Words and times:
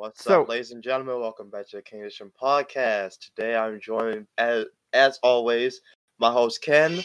All 0.00 0.06
right. 0.06 0.08
What's 0.12 0.24
So- 0.24 0.42
up, 0.42 0.48
ladies 0.48 0.70
and 0.70 0.82
gentlemen? 0.82 1.20
Welcome 1.20 1.50
back 1.50 1.68
to 1.68 1.76
the 1.76 1.82
King 1.82 2.00
Edition 2.00 2.32
podcast. 2.40 3.18
Today 3.18 3.54
I'm 3.54 3.78
joined, 3.80 4.26
as, 4.38 4.64
as 4.94 5.18
always, 5.22 5.80
my 6.18 6.32
host 6.32 6.62
Ken, 6.62 7.02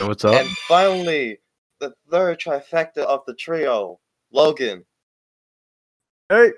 What's 0.00 0.24
up? 0.24 0.34
and 0.34 0.48
finally, 0.68 1.38
the 1.78 1.94
third 2.10 2.40
trifecta 2.40 2.98
of 2.98 3.24
the 3.26 3.34
trio, 3.34 4.00
Logan. 4.32 4.84
Hey. 6.28 6.52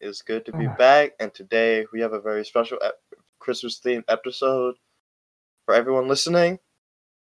It's 0.00 0.22
good 0.22 0.44
to 0.46 0.52
be 0.52 0.66
Ah. 0.66 0.74
back, 0.76 1.12
and 1.20 1.32
today 1.34 1.86
we 1.92 2.00
have 2.00 2.12
a 2.14 2.20
very 2.20 2.44
special 2.44 2.78
ep- 2.82 3.00
Christmas 3.38 3.80
themed 3.80 4.04
episode 4.08 4.76
for 5.66 5.74
everyone 5.74 6.08
listening. 6.08 6.58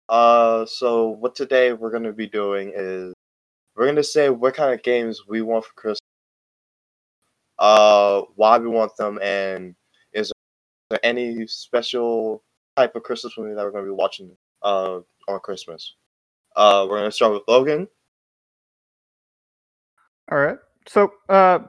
Uh, 0.10 0.66
so 0.66 1.08
what 1.10 1.36
today 1.36 1.74
we're 1.74 1.92
gonna 1.92 2.14
be 2.14 2.28
doing 2.28 2.72
is 2.74 3.14
we're 3.78 3.86
gonna 3.86 4.04
say 4.04 4.30
what 4.30 4.56
kind 4.56 4.74
of 4.74 4.84
games 4.84 5.28
we 5.28 5.42
want 5.42 5.64
for 5.66 5.74
Christmas, 5.74 6.02
uh, 7.60 8.22
why 8.36 8.58
we 8.58 8.68
want 8.68 8.96
them, 8.98 9.20
and 9.22 9.76
is 10.14 10.32
there 10.90 11.00
any 11.04 11.46
special 11.48 12.44
type 12.76 12.96
of 12.96 13.04
Christmas 13.04 13.38
movie 13.38 13.54
that 13.54 13.64
we're 13.64 13.72
gonna 13.72 13.86
be 13.86 13.92
watching 13.92 14.36
uh 14.64 15.00
on 15.28 15.40
Christmas. 15.42 15.96
Uh, 16.56 16.88
we're 16.90 16.98
gonna 16.98 17.12
start 17.12 17.34
with 17.34 17.44
Logan. 17.48 17.88
All 20.32 20.38
right. 20.38 20.58
So, 20.88 21.14
uh, 21.30 21.60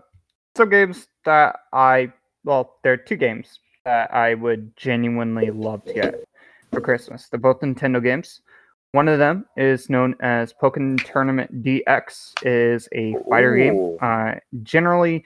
some 0.56 0.70
games 0.70 1.08
that 1.24 1.56
I 1.72 2.12
well, 2.44 2.76
there 2.82 2.92
are 2.92 2.96
two 2.96 3.16
games 3.16 3.60
that 3.84 4.12
I 4.12 4.34
would 4.34 4.76
genuinely 4.76 5.50
love 5.50 5.84
to 5.84 5.92
get 5.94 6.14
for 6.72 6.80
Christmas. 6.80 7.28
They're 7.28 7.40
both 7.40 7.60
Nintendo 7.60 8.02
games. 8.02 8.40
One 8.92 9.08
of 9.08 9.18
them 9.18 9.44
is 9.56 9.90
known 9.90 10.16
as 10.20 10.54
Pokken 10.54 11.02
Tournament 11.04 11.62
DX. 11.62 12.32
is 12.42 12.88
a 12.92 13.14
fighter 13.28 13.54
game. 13.56 13.98
Uh, 14.00 14.34
generally, 14.62 15.24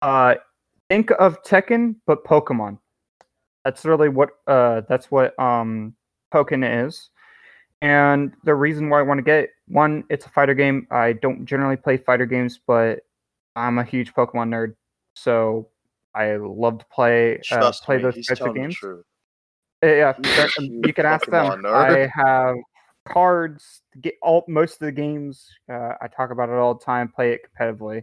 uh, 0.00 0.36
think 0.88 1.10
of 1.18 1.42
Tekken 1.42 1.96
but 2.06 2.24
Pokemon. 2.24 2.78
That's 3.64 3.84
really 3.84 4.08
what 4.08 4.30
uh, 4.46 4.82
that's 4.88 5.10
what 5.10 5.38
um, 5.38 5.94
Pokemon 6.32 6.86
is. 6.86 7.10
And 7.82 8.32
the 8.44 8.54
reason 8.54 8.88
why 8.88 9.00
I 9.00 9.02
want 9.02 9.18
to 9.18 9.22
get 9.22 9.40
it, 9.44 9.50
one, 9.68 10.04
it's 10.08 10.24
a 10.24 10.30
fighter 10.30 10.54
game. 10.54 10.86
I 10.90 11.12
don't 11.12 11.44
generally 11.44 11.76
play 11.76 11.98
fighter 11.98 12.24
games, 12.24 12.58
but 12.66 13.00
I'm 13.56 13.78
a 13.78 13.84
huge 13.84 14.14
Pokemon 14.14 14.48
nerd, 14.48 14.74
so 15.14 15.68
I 16.14 16.36
love 16.36 16.78
to 16.78 16.86
play 16.90 17.40
uh, 17.52 17.70
play 17.82 17.98
me, 17.98 18.02
those 18.04 18.26
types 18.26 18.40
of 18.40 18.54
games. 18.54 18.78
Yeah, 19.82 20.14
He's 20.22 20.36
there- 20.36 20.46
a 20.58 20.62
you 20.62 20.92
can 20.94 21.04
ask 21.04 21.26
them. 21.26 21.62
Nerd. 21.62 21.74
I 21.74 22.10
have 22.14 22.56
cards. 23.04 23.82
Get 24.00 24.14
all 24.22 24.44
most 24.48 24.74
of 24.74 24.86
the 24.86 24.92
games. 24.92 25.48
Uh, 25.70 25.92
I 26.00 26.08
talk 26.08 26.30
about 26.30 26.48
it 26.48 26.54
all 26.54 26.74
the 26.74 26.84
time. 26.84 27.08
Play 27.08 27.32
it 27.32 27.42
competitively. 27.42 28.02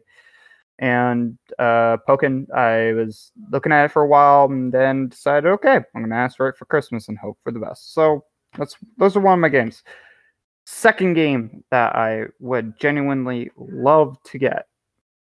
And 0.79 1.37
uh, 1.59 1.97
Pokken, 2.07 2.51
I 2.55 2.93
was 2.93 3.31
looking 3.51 3.71
at 3.71 3.85
it 3.85 3.91
for 3.91 4.01
a 4.01 4.07
while, 4.07 4.45
and 4.45 4.71
then 4.71 5.09
decided, 5.09 5.49
okay, 5.49 5.79
I'm 5.95 6.01
gonna 6.01 6.15
ask 6.15 6.37
for 6.37 6.49
it 6.49 6.57
for 6.57 6.65
Christmas 6.65 7.07
and 7.07 7.17
hope 7.17 7.37
for 7.43 7.51
the 7.51 7.59
best. 7.59 7.93
So 7.93 8.25
that's 8.57 8.75
those 8.97 9.15
are 9.15 9.19
one 9.19 9.35
of 9.35 9.39
my 9.39 9.49
games. 9.49 9.83
Second 10.65 11.13
game 11.13 11.63
that 11.69 11.95
I 11.95 12.25
would 12.39 12.79
genuinely 12.79 13.51
love 13.57 14.17
to 14.23 14.37
get 14.37 14.65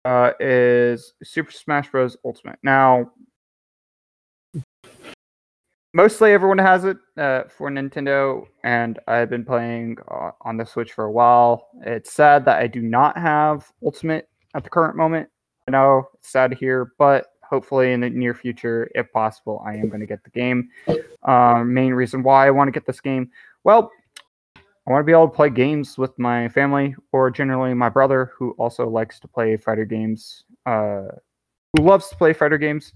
uh, 0.04 0.32
is 0.40 1.12
Super 1.22 1.50
Smash 1.50 1.90
Bros. 1.90 2.16
Ultimate. 2.24 2.58
Now, 2.62 3.10
mostly 5.94 6.32
everyone 6.32 6.58
has 6.58 6.84
it 6.84 6.98
uh, 7.16 7.44
for 7.44 7.70
Nintendo, 7.70 8.44
and 8.64 8.98
I've 9.06 9.30
been 9.30 9.44
playing 9.44 9.96
uh, 10.10 10.32
on 10.42 10.58
the 10.58 10.66
Switch 10.66 10.92
for 10.92 11.04
a 11.04 11.12
while. 11.12 11.68
It's 11.86 12.12
sad 12.12 12.44
that 12.44 12.58
I 12.58 12.66
do 12.66 12.82
not 12.82 13.16
have 13.16 13.72
Ultimate 13.82 14.28
at 14.54 14.64
the 14.64 14.70
current 14.70 14.96
moment. 14.96 15.28
I 15.66 15.70
know 15.70 16.08
it's 16.14 16.30
sad 16.30 16.50
to 16.50 16.56
hear, 16.56 16.92
but 16.98 17.28
hopefully 17.42 17.92
in 17.92 18.00
the 18.00 18.10
near 18.10 18.34
future, 18.34 18.90
if 18.94 19.10
possible, 19.12 19.62
I 19.64 19.74
am 19.76 19.88
going 19.88 20.00
to 20.00 20.06
get 20.06 20.22
the 20.24 20.30
game. 20.30 20.68
Uh, 21.22 21.62
main 21.64 21.94
reason 21.94 22.22
why 22.22 22.46
I 22.46 22.50
want 22.50 22.68
to 22.68 22.72
get 22.72 22.86
this 22.86 23.00
game, 23.00 23.30
well, 23.62 23.90
I 24.56 24.90
want 24.92 25.00
to 25.00 25.06
be 25.06 25.12
able 25.12 25.28
to 25.28 25.34
play 25.34 25.48
games 25.48 25.96
with 25.96 26.18
my 26.18 26.48
family 26.48 26.94
or 27.12 27.30
generally 27.30 27.72
my 27.72 27.88
brother, 27.88 28.32
who 28.36 28.50
also 28.58 28.86
likes 28.86 29.18
to 29.20 29.28
play 29.28 29.56
fighter 29.56 29.86
games, 29.86 30.44
uh, 30.66 31.04
who 31.72 31.82
loves 31.82 32.08
to 32.08 32.16
play 32.16 32.32
fighter 32.34 32.58
games. 32.58 32.92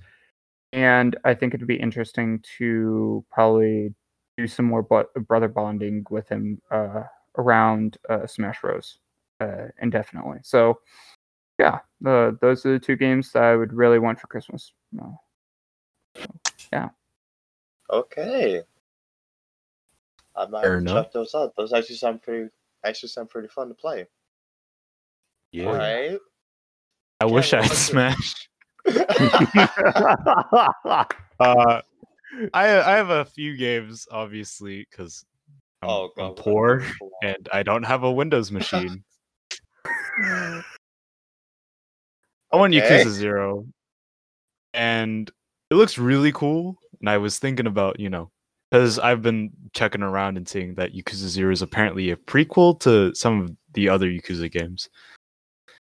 And 0.72 1.16
I 1.24 1.34
think 1.34 1.54
it'd 1.54 1.66
be 1.66 1.76
interesting 1.80 2.42
to 2.58 3.24
probably 3.30 3.94
do 4.36 4.46
some 4.46 4.66
more 4.66 4.82
bo- 4.82 5.08
brother 5.26 5.48
bonding 5.48 6.04
with 6.10 6.28
him 6.28 6.60
uh, 6.70 7.04
around 7.36 7.98
uh, 8.08 8.26
Smash 8.26 8.60
Bros. 8.60 8.98
Uh, 9.40 9.68
indefinitely. 9.80 10.38
So, 10.42 10.80
yeah, 11.58 11.78
the, 12.00 12.36
those 12.40 12.66
are 12.66 12.72
the 12.72 12.78
two 12.78 12.96
games 12.96 13.32
that 13.32 13.42
I 13.42 13.56
would 13.56 13.72
really 13.72 13.98
want 13.98 14.20
for 14.20 14.26
Christmas. 14.26 14.72
Yeah. 16.72 16.88
Okay. 17.90 18.62
I 20.36 20.46
might 20.46 20.62
Fair 20.62 20.78
enough. 20.78 21.06
check 21.06 21.12
those 21.12 21.34
out. 21.34 21.54
Those 21.56 21.72
actually 21.72 21.96
sound 21.96 22.22
pretty 22.22 22.50
actually 22.84 23.08
sound 23.08 23.28
pretty 23.30 23.48
fun 23.48 23.68
to 23.68 23.74
play. 23.74 24.06
Yeah. 25.50 25.66
Alright. 25.66 26.18
I 27.20 27.24
wish 27.24 27.52
I 27.52 27.56
what 27.58 27.64
had 27.64 27.70
was? 27.70 27.78
Smash. 27.86 28.48
Uh, 31.40 31.80
I 32.52 32.80
I 32.80 32.96
have 32.96 33.10
a 33.10 33.24
few 33.24 33.56
games, 33.56 34.08
obviously, 34.10 34.86
because 34.90 35.24
I'm, 35.82 35.88
oh 35.88 36.10
I'm 36.18 36.34
poor 36.34 36.84
and 37.22 37.48
I 37.52 37.62
don't 37.62 37.84
have 37.84 38.02
a 38.02 38.10
Windows 38.10 38.50
machine. 38.50 39.04
I 40.20 40.62
want 42.52 42.74
Okay. 42.74 43.04
Yakuza 43.04 43.10
Zero, 43.10 43.66
and 44.74 45.30
it 45.70 45.74
looks 45.74 45.98
really 45.98 46.32
cool. 46.32 46.76
And 47.00 47.08
I 47.08 47.18
was 47.18 47.38
thinking 47.38 47.66
about, 47.66 48.00
you 48.00 48.10
know, 48.10 48.30
because 48.70 48.98
I've 48.98 49.22
been 49.22 49.50
checking 49.72 50.02
around 50.02 50.36
and 50.36 50.48
seeing 50.48 50.74
that 50.74 50.94
Yakuza 50.94 51.28
Zero 51.28 51.52
is 51.52 51.62
apparently 51.62 52.10
a 52.10 52.16
prequel 52.16 52.78
to 52.80 53.14
some 53.14 53.42
of 53.42 53.56
the 53.74 53.88
other 53.88 54.08
Yakuza 54.08 54.50
games. 54.50 54.88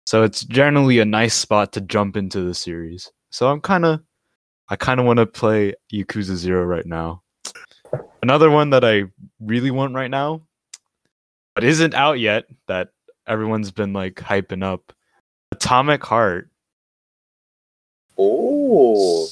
So 0.08 0.24
it's 0.24 0.46
generally 0.46 1.00
a 1.00 1.06
nice 1.06 1.34
spot 1.34 1.74
to 1.74 1.82
jump 1.82 2.16
into 2.16 2.40
the 2.40 2.54
series. 2.54 3.12
So 3.30 3.52
I'm 3.52 3.60
kind 3.60 3.84
of, 3.84 4.00
I 4.70 4.78
kind 4.78 5.02
of 5.02 5.06
want 5.06 5.18
to 5.18 5.26
play 5.26 5.74
Yakuza 5.92 6.36
Zero 6.36 6.64
right 6.64 6.86
now. 6.86 7.24
Another 8.24 8.50
one 8.50 8.70
that 8.70 8.86
I 8.86 9.04
really 9.42 9.70
want 9.70 9.96
right 9.96 10.10
now, 10.10 10.44
but 11.56 11.66
isn't 11.66 11.94
out 11.94 12.20
yet, 12.20 12.46
that 12.70 12.92
everyone's 13.28 13.70
been 13.70 13.92
like 13.92 14.14
hyping 14.16 14.64
up, 14.64 14.94
Atomic 15.52 16.06
Heart. 16.06 16.50
Oh 18.18 19.28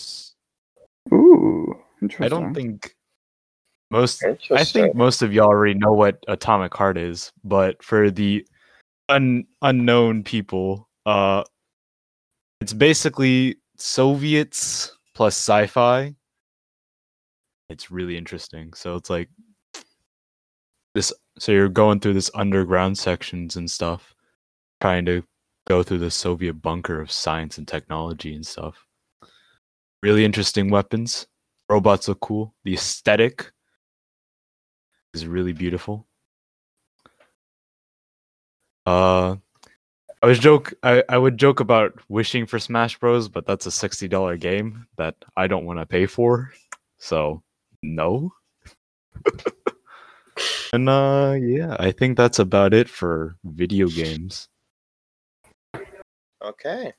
Ooh, 1.14 1.80
interesting. 2.02 2.26
I 2.26 2.28
don't 2.28 2.54
think 2.54 2.98
most. 3.92 4.26
I 4.52 4.66
think 4.66 4.94
most 4.94 5.22
of 5.22 5.32
y'all 5.32 5.48
already 5.48 5.80
know 5.80 5.94
what 5.94 6.22
Atomic 6.28 6.74
Heart 6.74 6.98
is, 6.98 7.32
but 7.46 7.82
for 7.82 8.12
the 8.12 8.46
un- 9.10 9.46
unknown 9.62 10.24
people, 10.24 10.90
uh, 11.06 11.44
it's 12.62 12.74
basically 12.74 13.58
Soviets 13.78 14.96
plus 15.14 15.36
sci-fi. 15.36 16.16
It's 17.70 17.92
really 17.92 18.18
interesting. 18.18 18.74
So 18.74 18.96
it's 18.96 19.10
like 19.10 19.30
this. 20.94 21.12
So 21.38 21.52
you're 21.52 21.70
going 21.70 22.00
through 22.00 22.14
this 22.14 22.32
underground 22.34 22.98
sections 22.98 23.56
and 23.56 23.70
stuff, 23.70 24.16
trying 24.82 25.06
to 25.06 25.24
go 25.68 25.84
through 25.84 26.00
the 26.00 26.12
Soviet 26.12 26.54
bunker 26.54 27.02
of 27.02 27.12
science 27.12 27.58
and 27.58 27.68
technology 27.68 28.36
and 28.36 28.46
stuff. 28.46 28.86
Really 30.04 30.24
interesting 30.24 30.70
weapons. 30.70 31.28
Robots 31.68 32.08
look 32.08 32.20
cool. 32.20 32.54
The 32.64 32.76
aesthetic 32.76 33.52
is 35.14 35.26
really 35.26 35.54
beautiful. 35.54 36.08
Uh 38.86 39.38
I 40.22 40.28
was 40.28 40.40
joke 40.40 40.74
I, 40.84 41.04
I 41.10 41.18
would 41.18 41.38
joke 41.38 41.60
about 41.60 42.00
wishing 42.10 42.46
for 42.46 42.60
Smash 42.60 42.98
Bros, 42.98 43.30
but 43.30 43.46
that's 43.46 43.66
a 43.66 43.72
sixty 43.72 44.08
dollar 44.08 44.38
game 44.38 44.88
that 44.98 45.16
I 45.38 45.48
don't 45.48 45.66
want 45.66 45.80
to 45.80 45.86
pay 45.86 46.06
for. 46.06 46.52
So 46.98 47.44
no. 47.84 48.34
and 50.74 50.90
uh 50.90 51.36
yeah, 51.40 51.76
I 51.80 51.92
think 51.92 52.18
that's 52.18 52.40
about 52.40 52.74
it 52.74 52.90
for 52.90 53.38
video 53.44 53.88
games. 53.88 54.50
Okay. 56.42 56.94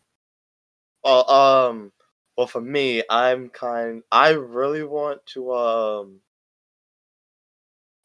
Well, 1.05 1.31
um, 1.31 1.93
well, 2.37 2.49
for 2.49 2.61
me, 2.61 3.03
I'm 3.09 3.49
kind. 3.51 4.03
I 4.11 4.31
really 4.31 4.83
want 4.83 5.25
to. 5.35 5.53
Um. 5.53 6.21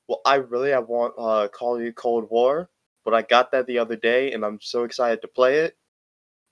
Well, 0.08 0.22
I 0.26 0.36
really 0.36 0.74
I 0.74 0.80
want 0.80 1.16
uh 1.18 1.48
Call 1.48 1.76
of 1.76 1.82
Duty 1.82 1.94
Cold 1.94 2.30
War, 2.30 2.70
but 3.06 3.14
I 3.14 3.22
got 3.24 3.52
that 3.52 3.68
the 3.68 3.80
other 3.80 3.96
day, 3.96 4.32
and 4.34 4.46
I'm 4.46 4.60
so 4.62 4.84
excited 4.84 5.22
to 5.22 5.28
play 5.28 5.60
it. 5.60 5.78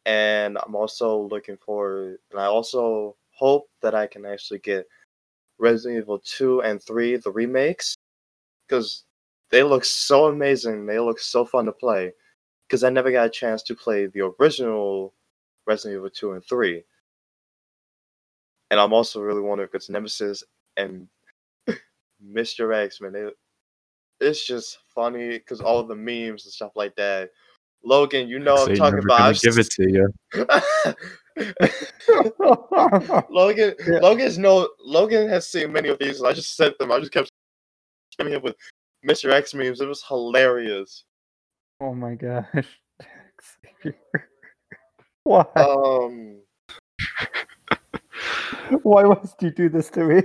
And 0.06 0.58
I'm 0.66 0.76
also 0.76 1.20
looking 1.30 1.58
forward, 1.58 2.20
and 2.32 2.40
I 2.40 2.46
also 2.46 3.16
hope 3.32 3.70
that 3.82 3.96
I 3.96 4.08
can 4.08 4.26
actually 4.26 4.60
get 4.60 4.88
Resident 5.60 6.02
Evil 6.04 6.20
2 6.26 6.62
and 6.62 6.82
3, 6.82 7.18
the 7.18 7.32
remakes, 7.32 7.96
because 8.68 9.06
they 9.52 9.64
look 9.64 9.86
so 9.86 10.28
amazing. 10.28 10.86
They 10.86 11.00
look 11.00 11.20
so 11.20 11.46
fun 11.46 11.66
to 11.66 11.72
play. 11.74 12.14
because 12.68 12.84
I 12.84 12.90
never 12.90 13.12
got 13.12 13.28
a 13.28 13.30
chance 13.30 13.64
to 13.64 13.76
play 13.76 14.08
the 14.08 14.22
original 14.40 15.14
Resident 15.68 15.98
Evil 16.00 16.10
2 16.12 16.34
and 16.34 16.46
3. 16.46 16.84
And 18.72 18.80
I'm 18.80 18.94
also 18.94 19.22
really 19.22 19.42
wondering 19.42 19.68
if 19.70 19.76
it's 19.76 19.90
Nemesis 19.90 20.44
and 20.78 21.08
Mr. 22.26 22.76
X, 22.76 23.02
man. 23.02 23.16
It, 23.16 23.34
it's 24.20 24.46
just 24.46 24.80
funny 24.94 25.30
because 25.38 25.62
all 25.62 25.80
of 25.80 25.88
the 25.88 25.96
memes 25.96 26.46
and 26.46 26.54
stuff 26.54 26.72
like 26.76 26.96
that. 26.96 27.32
Logan, 27.84 28.28
you 28.28 28.40
know 28.40 28.56
I'm 28.58 28.76
talking 28.76 29.00
about. 29.00 29.40
give 29.42 29.58
it 29.58 29.70
to 29.72 29.90
you. 29.90 30.14
Logan, 33.30 33.76
Yeah. 33.88 34.00
Logan's 34.02 34.38
no 34.38 34.70
Logan 34.84 35.30
has 35.30 35.48
seen 35.48 35.72
many 35.72 35.90
of 35.90 35.98
these. 36.00 36.20
And 36.20 36.28
I 36.28 36.34
just 36.34 36.56
sent 36.56 36.78
them. 36.78 36.92
I 36.92 37.00
just 37.00 37.12
kept 37.12 37.32
spamming 38.20 38.32
him 38.32 38.42
with 38.42 38.56
Mr. 39.08 39.32
X 39.32 39.54
memes. 39.54 39.80
It 39.82 39.88
was 39.88 40.04
hilarious. 40.04 41.06
oh 41.80 41.94
my 41.94 42.16
gosh. 42.16 42.46
Why? 45.24 45.46
Um, 45.56 46.40
Why 48.84 49.04
must 49.04 49.42
you 49.42 49.52
do 49.52 49.70
this 49.70 49.90
to 49.92 50.04
me? 50.04 50.24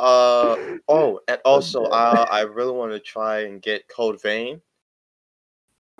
Uh, 0.00 0.78
oh, 0.88 1.20
and 1.28 1.40
also, 1.44 1.84
uh, 1.84 2.26
I 2.30 2.40
really 2.40 2.72
want 2.72 2.92
to 2.92 2.98
try 2.98 3.40
and 3.40 3.60
get 3.60 3.86
Code 3.88 4.20
Vein. 4.22 4.60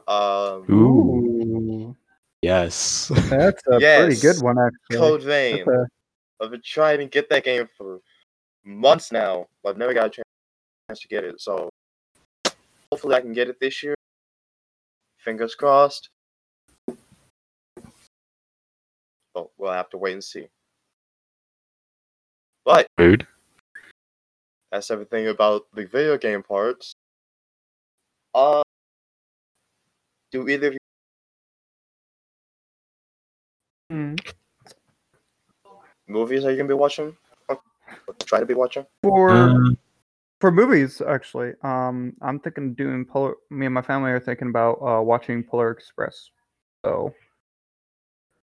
Um, 0.09 0.65
Ooh, 0.71 1.97
yes. 2.43 3.13
that's 3.29 3.63
a 3.71 3.79
pretty 3.99 4.17
good 4.17 4.43
one, 4.43 4.57
actually. 4.59 4.97
Code 4.97 5.23
Vein. 5.23 5.65
That's 5.67 5.69
a- 5.69 5.87
I've 6.43 6.51
been 6.51 6.63
trying 6.65 6.99
to 7.01 7.07
get 7.07 7.29
that 7.29 7.45
game 7.45 7.69
for 7.77 8.01
months 8.65 9.13
now. 9.13 9.47
But 9.63 9.71
I've 9.71 9.77
never 9.77 9.93
got 9.93 10.07
a 10.07 10.11
chance 10.11 11.01
to 11.01 11.09
get 11.09 11.23
it. 11.23 11.39
So 11.39 11.69
hopefully 12.91 13.15
I 13.15 13.21
can 13.21 13.35
get 13.35 13.49
it 13.49 13.61
this 13.61 13.83
year. 13.83 13.95
Fingers 15.19 15.55
crossed. 15.55 16.09
Oh, 19.35 19.51
we'll 19.59 19.73
have 19.73 19.91
to 19.91 19.99
wait 19.99 20.15
and 20.15 20.25
see. 20.25 20.47
But 22.65 22.87
Rude. 22.99 23.27
That's 24.71 24.91
everything 24.91 25.29
about 25.29 25.67
the 25.75 25.87
video 25.87 26.17
game 26.19 26.43
parts. 26.43 26.93
Uh, 28.35 28.63
do 30.31 30.49
either 30.49 30.69
of 30.69 30.73
you 30.75 30.79
Hmm. 33.91 34.15
movies 36.07 36.45
are 36.45 36.51
you 36.53 36.57
gonna 36.57 36.69
be 36.69 36.75
watching? 36.75 37.17
Or 37.49 37.61
try 38.21 38.39
to 38.39 38.47
be 38.47 38.55
watching? 38.55 38.87
For 39.03 39.31
Uh, 39.51 39.71
for 40.41 40.51
movies, 40.51 41.03
actually, 41.03 41.53
um, 41.63 42.15
I'm 42.23 42.39
thinking 42.41 42.69
of 42.71 42.77
doing 42.77 43.05
Polar. 43.05 43.35
Me 43.51 43.67
and 43.67 43.75
my 43.75 43.83
family 43.83 44.11
are 44.11 44.21
thinking 44.21 44.49
about 44.49 44.75
uh, 44.81 45.03
watching 45.03 45.43
Polar 45.43 45.71
Express. 45.71 46.31
So 46.85 47.15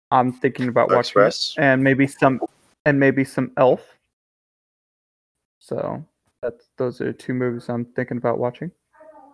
I'm 0.09 0.31
thinking 0.31 0.69
about 0.69 0.87
Polar 0.87 0.97
watching 0.97 1.21
it. 1.21 1.27
Express? 1.27 1.55
and 1.57 1.83
maybe 1.83 2.07
some 2.07 2.39
and 2.85 2.99
maybe 2.99 3.23
some 3.23 3.51
Elf. 3.57 3.99
So 5.59 6.05
that's 6.43 6.69
those 6.77 7.01
are 7.01 7.13
two 7.13 7.33
movies 7.33 7.69
I'm 7.69 7.85
thinking 7.85 8.17
about 8.17 8.37
watching 8.37 8.71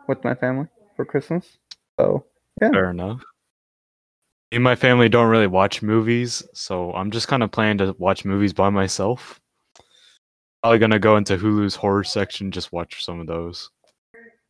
with 0.08 0.24
my 0.24 0.36
family 0.36 0.68
for 0.96 1.04
Christmas. 1.04 1.58
So 2.00 2.26
fair 2.60 2.92
enough. 2.92 3.20
Me 4.52 4.56
and 4.56 4.64
my 4.64 4.76
family 4.76 5.10
don't 5.10 5.30
really 5.30 5.48
watch 5.48 5.82
movies, 5.82 6.44
so 6.54 6.94
I'm 6.94 7.12
just 7.12 7.28
kind 7.28 7.44
of 7.44 7.52
planning 7.52 7.80
to 7.80 7.96
watch 8.00 8.26
movies 8.26 8.54
by 8.54 8.70
myself. 8.70 9.40
Probably 10.64 10.80
gonna 10.80 11.00
go 11.00 11.18
into 11.18 11.38
Hulu's 11.38 11.76
horror 11.76 12.04
section, 12.04 12.52
just 12.52 12.72
watch 12.72 13.04
some 13.04 13.20
of 13.20 13.28
those. 13.28 13.70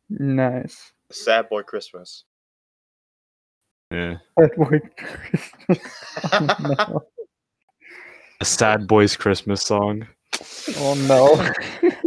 nice. 0.08 0.92
Sad 1.10 1.48
Boy 1.48 1.62
Christmas. 1.62 2.24
Yeah. 3.90 4.18
That 4.36 4.56
boy 4.56 4.80
Christmas. 4.96 5.78
Oh 6.32 6.56
no. 6.78 7.02
A 8.40 8.44
sad 8.44 8.86
boys 8.86 9.16
Christmas 9.16 9.62
song. 9.62 10.06
Oh 10.78 10.94
no. 10.94 11.90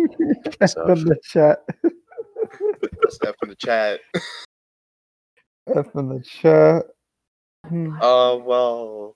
F 0.64 0.78
in 0.88 1.06
the 1.06 1.18
chat. 1.24 1.64
That's 3.02 3.18
that 3.20 3.36
from 3.40 3.50
the 3.50 3.56
chat. 3.56 4.00
F 5.76 5.88
in 5.96 6.10
the 6.10 6.20
chat. 6.22 6.86
Oh 7.72 7.92
Uh, 8.02 8.38
well, 8.44 9.16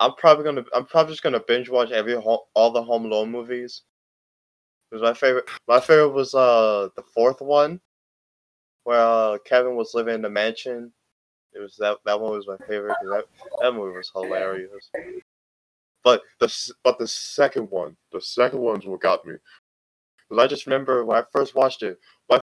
I'm 0.00 0.14
probably 0.14 0.44
gonna. 0.44 0.64
I'm 0.74 0.86
probably 0.86 1.12
just 1.12 1.22
gonna 1.22 1.40
binge 1.40 1.68
watch 1.68 1.90
every 1.90 2.16
all 2.16 2.70
the 2.72 2.82
Home 2.82 3.04
Alone 3.04 3.30
movies. 3.30 3.82
Because 4.90 5.02
my 5.02 5.14
favorite, 5.14 5.48
my 5.66 5.80
favorite 5.80 6.10
was 6.10 6.34
uh 6.34 6.88
the 6.96 7.02
fourth 7.02 7.40
one, 7.40 7.80
where 8.84 9.00
uh, 9.00 9.38
Kevin 9.44 9.76
was 9.76 9.92
living 9.94 10.14
in 10.14 10.22
the 10.22 10.30
mansion. 10.30 10.92
It 11.52 11.60
was 11.60 11.76
that 11.78 11.98
that 12.06 12.20
one 12.20 12.32
was 12.32 12.46
my 12.46 12.56
favorite. 12.66 12.96
That 13.02 13.24
that 13.60 13.74
movie 13.74 13.96
was 13.96 14.10
hilarious. 14.14 14.90
But 16.04 16.22
the 16.40 16.72
but 16.84 16.98
the 16.98 17.08
second 17.08 17.70
one, 17.70 17.96
the 18.12 18.20
second 18.20 18.60
one's 18.60 18.86
what 18.86 19.00
got 19.00 19.26
me. 19.26 19.34
Because 20.28 20.44
I 20.44 20.46
just 20.46 20.66
remember 20.66 21.04
when 21.04 21.18
I 21.18 21.24
first 21.32 21.54
watched 21.54 21.82
it, 21.82 21.98
my 22.30 22.40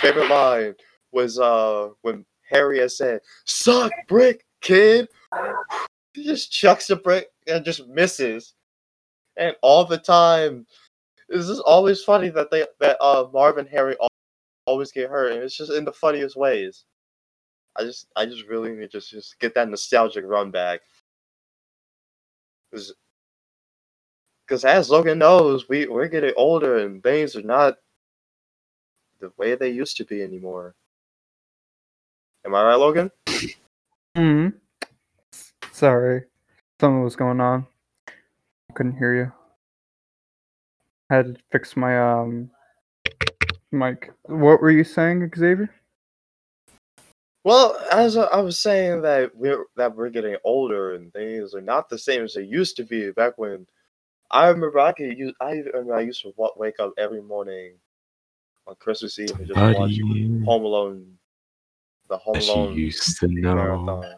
favorite 0.00 0.28
line 0.30 0.74
was 1.12 1.38
uh 1.38 1.88
when 2.02 2.24
Harry 2.50 2.78
had 2.80 2.92
said, 2.92 3.20
"Suck 3.44 3.92
brick, 4.08 4.44
kid." 4.60 5.08
He 6.14 6.24
just 6.24 6.50
chucks 6.50 6.88
the 6.88 6.96
brick 6.96 7.28
and 7.46 7.64
just 7.64 7.86
misses, 7.86 8.54
and 9.36 9.54
all 9.62 9.84
the 9.84 9.98
time, 9.98 10.66
it's 11.28 11.46
just 11.48 11.62
always 11.62 12.02
funny 12.02 12.28
that 12.30 12.50
they 12.50 12.66
that 12.80 12.96
uh 13.00 13.28
Marv 13.32 13.58
and 13.58 13.68
Harry 13.68 13.96
always 14.66 14.92
get 14.92 15.10
hurt, 15.10 15.32
and 15.32 15.42
it's 15.42 15.56
just 15.56 15.72
in 15.72 15.84
the 15.84 15.92
funniest 15.92 16.36
ways. 16.36 16.84
I 17.76 17.84
just 17.84 18.08
I 18.16 18.26
just 18.26 18.46
really 18.46 18.70
need 18.72 18.80
to 18.80 18.88
just 18.88 19.10
just 19.10 19.38
get 19.40 19.54
that 19.54 19.68
nostalgic 19.68 20.24
run 20.26 20.50
back. 20.50 20.80
Because 24.48 24.64
as 24.64 24.88
Logan 24.88 25.18
knows, 25.18 25.68
we 25.68 25.86
we're 25.86 26.08
getting 26.08 26.32
older 26.34 26.78
and 26.78 27.02
things 27.02 27.36
are 27.36 27.42
not 27.42 27.76
the 29.20 29.30
way 29.36 29.54
they 29.54 29.68
used 29.68 29.98
to 29.98 30.06
be 30.06 30.22
anymore. 30.22 30.74
Am 32.46 32.54
I 32.54 32.64
right, 32.64 32.76
Logan? 32.76 33.10
Hmm. 34.16 34.48
Sorry. 35.70 36.22
Something 36.80 37.04
was 37.04 37.14
going 37.14 37.42
on. 37.42 37.66
I 38.08 38.72
couldn't 38.72 38.96
hear 38.96 39.14
you. 39.14 39.32
I 41.10 41.16
had 41.16 41.34
to 41.34 41.40
fix 41.52 41.76
my 41.76 42.00
um 42.00 42.50
mic. 43.70 44.12
What 44.22 44.62
were 44.62 44.70
you 44.70 44.84
saying, 44.84 45.30
Xavier? 45.36 45.68
Well, 47.44 47.76
as 47.92 48.16
I 48.16 48.24
I 48.24 48.40
was 48.40 48.58
saying 48.58 49.02
that 49.02 49.36
we're 49.36 49.66
that 49.76 49.94
we're 49.94 50.08
getting 50.08 50.36
older 50.42 50.94
and 50.94 51.12
things 51.12 51.54
are 51.54 51.60
not 51.60 51.90
the 51.90 51.98
same 51.98 52.24
as 52.24 52.32
they 52.32 52.44
used 52.44 52.76
to 52.76 52.84
be 52.84 53.10
back 53.10 53.36
when 53.36 53.66
I 54.30 54.48
remember 54.48 54.78
I 54.78 54.92
could 54.92 55.16
use 55.16 55.34
I 55.40 55.52
remember 55.52 55.94
I 55.94 56.00
used 56.00 56.22
to 56.22 56.32
wa- 56.36 56.52
wake 56.56 56.78
up 56.80 56.92
every 56.98 57.22
morning 57.22 57.72
on 58.66 58.74
Christmas 58.76 59.18
Eve 59.18 59.30
and 59.38 59.46
just 59.46 59.58
watch 59.58 59.98
Home 60.44 60.64
Alone, 60.64 61.18
the 62.08 62.18
Home 62.18 62.36
you 62.36 62.42
Alone 62.42 62.74
used 62.76 63.18
to 63.20 63.28
know. 63.28 63.54
marathon. 63.54 64.16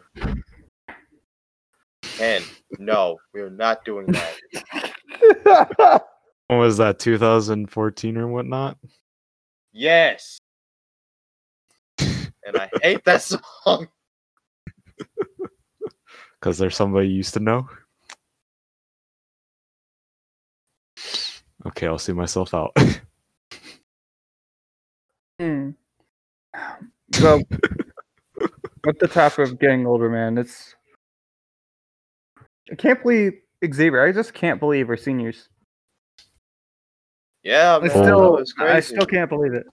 And 2.19 2.45
no, 2.77 3.19
we 3.33 3.41
are 3.41 3.49
not 3.49 3.85
doing 3.85 4.11
that. 4.11 4.35
What 6.47 6.57
was 6.57 6.77
that, 6.77 6.99
2014 6.99 8.17
or 8.17 8.27
whatnot? 8.27 8.77
Yes. 9.71 10.37
And 12.45 12.57
I 12.57 12.69
hate 12.81 13.05
that 13.05 13.21
song. 13.63 13.87
Because 16.33 16.57
there's 16.57 16.75
somebody 16.75 17.07
you 17.07 17.15
used 17.15 17.33
to 17.35 17.39
know? 17.39 17.69
Okay, 21.65 21.87
I'll 21.87 21.99
see 21.99 22.13
myself 22.13 22.53
out. 22.53 22.75
Hmm. 25.39 25.71
So, 27.13 27.41
with 28.85 28.99
the 28.99 29.07
topic 29.07 29.39
of 29.39 29.59
getting 29.59 29.87
older, 29.87 30.09
man, 30.09 30.37
it's. 30.37 30.75
I 32.71 32.75
can't 32.75 33.01
believe 33.01 33.33
Xavier. 33.65 34.05
I 34.05 34.11
just 34.11 34.33
can't 34.33 34.59
believe 34.59 34.87
we're 34.87 34.97
seniors. 34.97 35.49
Yeah, 37.43 37.77
I 37.77 37.87
man, 37.87 37.89
still, 37.89 38.37
it's 38.37 38.53
I 38.59 38.79
still 38.79 39.05
can't 39.05 39.29
believe 39.29 39.53
it. 39.53 39.65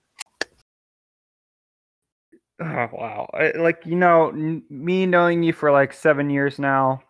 Oh 2.60 2.88
wow! 2.92 3.28
I, 3.34 3.50
like 3.58 3.82
you 3.84 3.94
know, 3.94 4.30
n- 4.30 4.64
me 4.68 5.06
knowing 5.06 5.42
you 5.42 5.52
for 5.52 5.70
like 5.70 5.92
seven 5.92 6.28
years 6.30 6.58
now. 6.58 7.02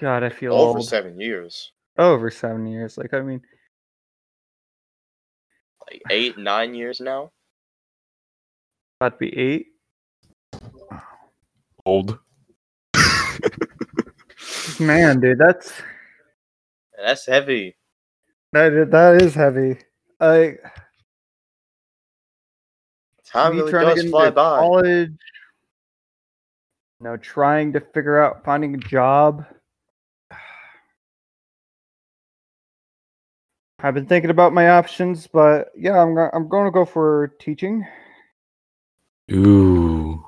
God, 0.00 0.22
I 0.22 0.28
feel 0.28 0.54
over 0.54 0.78
old. 0.78 0.88
seven 0.88 1.20
years, 1.20 1.72
Over 1.98 2.30
seven 2.30 2.66
years. 2.66 2.98
Like 2.98 3.14
I 3.14 3.20
mean, 3.22 3.40
like 5.90 6.02
eight, 6.10 6.36
nine 6.38 6.74
years 6.74 7.00
now. 7.00 7.30
about 9.00 9.12
to 9.14 9.18
be 9.18 9.36
eight. 9.36 9.66
Old. 11.84 12.18
Man, 14.80 15.20
dude, 15.20 15.38
that's 15.38 15.72
That's 16.98 17.24
heavy. 17.26 17.76
that. 18.52 18.72
i- 18.72 18.84
That 18.84 19.22
is 19.22 19.34
heavy. 19.34 19.78
I. 20.20 20.56
Time 23.24 23.56
really 23.56 23.70
trying 23.70 23.94
to 23.96 24.02
get 24.02 24.10
fly 24.10 24.24
into 24.26 24.34
by. 24.34 24.58
college. 24.58 25.10
You 27.00 27.04
know, 27.04 27.16
trying 27.16 27.72
to 27.74 27.80
figure 27.80 28.22
out 28.22 28.44
finding 28.44 28.74
a 28.74 28.78
job. 28.78 29.44
I've 33.80 33.94
been 33.94 34.06
thinking 34.06 34.30
about 34.30 34.54
my 34.54 34.70
options, 34.70 35.26
but 35.26 35.70
yeah, 35.76 36.00
I'm 36.00 36.14
go- 36.14 36.30
I'm 36.32 36.48
going 36.48 36.64
to 36.64 36.70
go 36.70 36.84
for 36.84 37.28
teaching. 37.38 37.86
Ooh. 39.30 40.24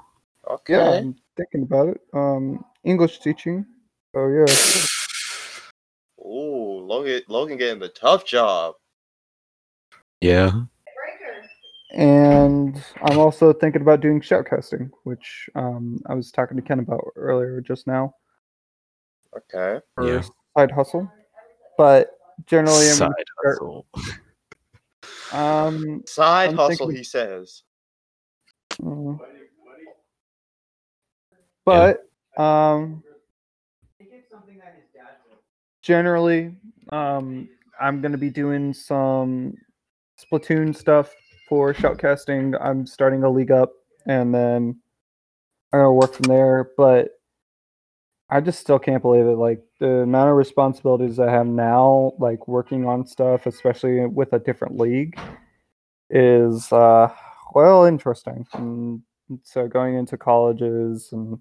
Okay. 0.51 0.75
Yeah, 0.75 0.91
I'm 0.99 1.17
thinking 1.37 1.63
about 1.63 1.89
it. 1.89 2.01
Um, 2.13 2.65
English 2.85 3.21
teaching. 3.21 3.65
Oh 4.15 4.29
yeah. 4.29 4.55
Ooh, 6.27 6.81
Logan, 6.85 7.23
Logan 7.29 7.57
getting 7.57 7.79
the 7.79 7.89
tough 7.89 8.27
job. 8.27 8.75
Yeah. 10.21 10.51
And 11.95 12.83
I'm 13.03 13.19
also 13.19 13.53
thinking 13.55 13.81
about 13.81 14.01
doing 14.01 14.21
shoutcasting, 14.21 14.91
which 15.05 15.49
um, 15.55 16.01
I 16.07 16.15
was 16.15 16.31
talking 16.31 16.57
to 16.57 16.63
Ken 16.63 16.81
about 16.81 17.03
earlier 17.17 17.63
just 17.63 17.87
now 17.87 18.15
Okay. 19.35 19.81
for 19.95 20.07
Yeah. 20.07 20.23
side 20.57 20.71
hustle. 20.71 21.11
But 21.79 22.11
generally, 22.47 22.85
Side 22.87 22.99
gonna 23.01 23.15
start- 23.43 23.59
hustle. 23.59 23.87
um, 25.33 26.03
Side 26.07 26.51
I'm 26.51 26.57
hustle, 26.57 26.87
thinking- 26.87 26.97
he 26.97 27.05
says. 27.05 27.63
mm. 28.81 29.19
but 31.65 32.05
um, 32.37 33.03
generally, 35.83 36.55
um, 36.91 37.49
I'm 37.81 38.01
gonna 38.01 38.19
be 38.19 38.31
doing 38.31 38.73
some 38.75 39.55
Splatoon 40.21 40.75
stuff 40.75 41.13
for 41.49 41.73
shoutcasting. 41.73 42.57
I'm 42.61 42.87
starting 42.87 43.23
a 43.25 43.31
league 43.31 43.51
up, 43.53 43.73
and 44.07 44.35
then 44.35 44.81
I'm 45.73 45.79
gonna 45.81 45.93
work 45.93 46.15
from 46.15 46.25
there. 46.25 46.71
But 46.77 47.18
I 48.31 48.41
just 48.41 48.61
still 48.61 48.79
can't 48.79 49.03
believe 49.03 49.25
it. 49.25 49.37
Like 49.39 49.63
the 49.81 50.01
amount 50.03 50.31
of 50.31 50.37
responsibilities 50.37 51.19
I 51.19 51.31
have 51.31 51.47
now, 51.47 52.13
like 52.19 52.47
working 52.47 52.87
on 52.87 53.07
stuff, 53.07 53.47
especially 53.47 54.05
with 54.07 54.33
a 54.35 54.39
different 54.39 54.79
league, 54.79 55.19
is 56.11 56.71
uh, 56.73 57.11
well 57.55 57.85
interesting. 57.87 58.47
And 58.53 59.03
so 59.45 59.67
going 59.67 59.95
into 59.95 60.19
colleges 60.19 61.09
and 61.13 61.41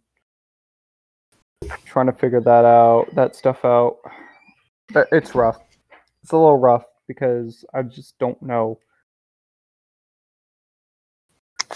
trying 1.86 2.06
to 2.06 2.14
figure 2.14 2.42
that 2.42 2.66
out, 2.66 3.14
that 3.16 3.36
stuff 3.36 3.66
out, 3.66 3.98
it's 5.12 5.36
rough. 5.36 5.60
It's 6.24 6.32
a 6.32 6.38
little 6.38 6.58
rough 6.58 6.86
because 7.08 7.66
I 7.74 7.84
just 7.84 8.18
don't 8.18 8.42
know 8.42 8.80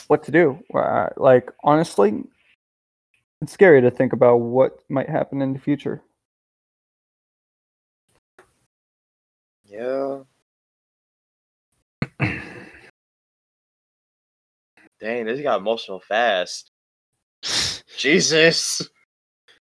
what 0.07 0.23
to 0.23 0.31
do. 0.31 0.57
Uh, 0.73 1.09
Like 1.17 1.51
honestly, 1.63 2.23
it's 3.41 3.53
scary 3.53 3.81
to 3.81 3.91
think 3.91 4.13
about 4.13 4.37
what 4.37 4.79
might 4.89 5.09
happen 5.09 5.41
in 5.41 5.53
the 5.53 5.59
future. 5.59 6.01
Yeah. 9.65 10.19
Dang, 14.99 15.25
this 15.25 15.41
got 15.41 15.59
emotional 15.59 15.99
fast. 15.99 16.71
Jesus. 17.97 18.87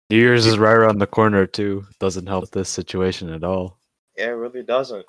New 0.10 0.18
Year's 0.18 0.46
is 0.46 0.60
right 0.60 0.75
around 0.75 1.00
the 1.00 1.08
corner 1.08 1.48
too. 1.48 1.86
Doesn't 2.00 2.27
help 2.27 2.51
this 2.51 2.70
situation 2.70 3.30
at 3.30 3.44
all. 3.44 3.80
Yeah, 4.18 4.27
it 4.27 4.32
really 4.32 4.62
doesn't. 4.63 5.06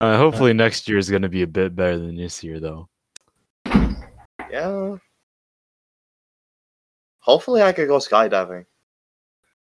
Uh, 0.00 0.16
hopefully 0.16 0.54
next 0.54 0.88
year 0.88 0.96
is 0.96 1.10
gonna 1.10 1.28
be 1.28 1.42
a 1.42 1.46
bit 1.46 1.76
better 1.76 1.98
than 1.98 2.16
this 2.16 2.42
year 2.42 2.60
though. 2.60 2.88
Yeah. 4.50 4.96
Hopefully, 7.20 7.62
I 7.62 7.72
could 7.72 7.88
go 7.88 7.98
skydiving. 7.98 8.64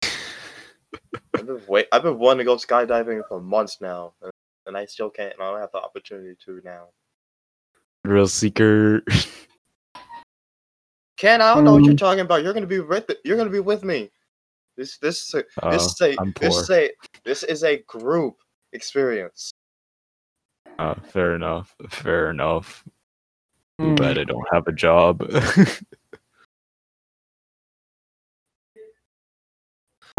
I've 0.03 1.45
been 1.45 1.61
wait. 1.67 1.87
I've 1.91 2.03
been 2.03 2.19
wanting 2.19 2.39
to 2.39 2.43
go 2.45 2.55
skydiving 2.55 3.27
for 3.27 3.39
months 3.41 3.81
now, 3.81 4.13
and- 4.21 4.31
and 4.65 4.77
I 4.77 4.85
still 4.85 5.09
can't. 5.09 5.33
And 5.33 5.41
I 5.41 5.51
don't 5.51 5.59
have 5.59 5.71
the 5.71 5.79
opportunity 5.79 6.35
to 6.45 6.61
now. 6.63 6.89
Real 8.05 8.27
seeker. 8.27 9.01
Ken, 11.17 11.41
I 11.41 11.53
don't 11.53 11.63
know 11.65 11.73
what 11.73 11.83
you're 11.83 11.91
Um, 11.91 11.97
talking 11.97 12.21
about. 12.21 12.43
You're 12.43 12.53
gonna 12.53 12.67
be 12.67 12.79
with. 12.79 13.09
You're 13.23 13.37
gonna 13.37 13.49
be 13.49 13.59
with 13.59 13.83
me. 13.83 14.11
This 14.77 14.97
this 14.99 15.27
is 15.27 15.33
a, 15.33 15.65
Uh, 15.65 15.71
this 15.71 15.85
is 15.85 16.01
a 16.01 16.15
I'm 16.19 16.33
this 16.39 16.55
is 16.57 16.69
a 16.69 16.91
this 17.23 17.43
is 17.43 17.63
a 17.63 17.77
group 17.83 18.37
experience. 18.73 19.51
Uh, 20.77 20.95
fair 21.01 21.35
enough. 21.35 21.75
Fair 21.89 22.29
enough. 22.29 22.85
Too 23.79 23.89
Hmm. 23.89 23.95
bad 23.95 24.17
I 24.17 24.23
don't 24.23 24.47
have 24.53 24.67
a 24.67 24.71
job. 24.71 25.21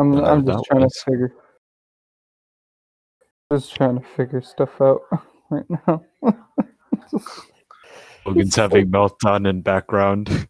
I'm 0.01 0.15
Uh, 0.15 0.23
I'm 0.23 0.45
that 0.47 0.53
just 0.55 0.65
trying 0.65 0.83
was- 0.83 0.93
to 0.95 1.11
figure 1.11 1.33
just 3.53 3.75
trying 3.75 3.99
to 4.01 4.07
figure 4.17 4.41
stuff 4.41 4.81
out 4.81 5.03
right 5.51 5.65
now. 5.87 6.05
Logan's 8.27 8.55
having 8.57 8.91
meltdown 8.91 9.49
in 9.49 9.61
background. 9.63 10.49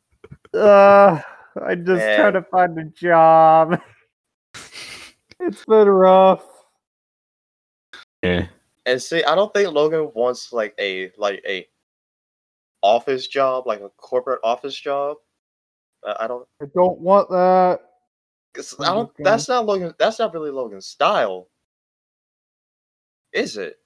uh, 0.55 1.21
I 1.65 1.75
just 1.77 1.87
trying 2.03 2.33
Man. 2.33 2.33
to 2.35 2.43
find 2.43 2.79
a 2.79 2.85
job. 2.85 3.81
it's 5.41 5.65
been 5.65 5.89
rough. 5.89 6.45
Yeah. 8.23 8.47
And 8.87 9.01
see, 9.01 9.25
I 9.25 9.35
don't 9.35 9.53
think 9.55 9.73
Logan 9.73 10.11
wants 10.15 10.53
like 10.53 10.75
a 10.79 11.11
like 11.17 11.43
a 11.49 11.67
office 12.83 13.27
job, 13.29 13.67
like 13.67 13.81
a 13.81 13.89
corporate 13.91 14.41
office 14.45 14.79
job. 14.79 15.17
I 16.05 16.27
don't. 16.27 16.47
I 16.63 16.67
don't 16.75 16.99
want 16.99 17.29
that. 17.31 17.81
'Cause 18.55 18.75
I'm 18.81 18.95
don't. 18.97 19.13
That's 19.19 19.49
not 19.49 19.67
Logan. 19.67 19.95
That's 19.99 20.19
not 20.19 20.33
really 20.35 20.51
Logan's 20.51 20.87
style, 20.87 21.49
is 23.33 23.57
it? 23.57 23.77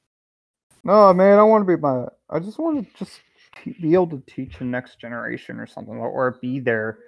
No, 0.84 1.12
man, 1.14 1.38
I 1.38 1.42
want 1.42 1.66
to 1.66 1.76
be 1.76 1.80
my. 1.80 2.06
I 2.30 2.38
just 2.38 2.58
want 2.58 2.86
to 2.86 2.98
just 3.04 3.20
te- 3.62 3.76
be 3.80 3.94
able 3.94 4.08
to 4.08 4.22
teach 4.26 4.58
the 4.58 4.64
next 4.64 4.98
generation 5.00 5.58
or 5.58 5.66
something, 5.66 5.94
or, 5.94 6.08
or 6.08 6.38
be 6.42 6.60
there 6.60 6.98